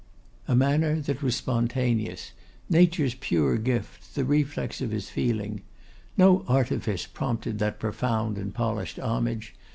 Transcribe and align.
A 0.47 0.55
manner 0.55 0.99
that 0.99 1.21
was 1.21 1.35
spontaneous; 1.35 2.31
nature's 2.71 3.13
pure 3.13 3.57
gift, 3.59 4.15
the 4.15 4.25
reflex 4.25 4.81
of 4.81 4.89
his 4.89 5.11
feeling. 5.11 5.61
No 6.17 6.43
artifice 6.47 7.05
prompted 7.05 7.59
that 7.59 7.77
profound 7.79 8.39
and 8.39 8.51
polished 8.51 8.97
homage. 8.97 9.53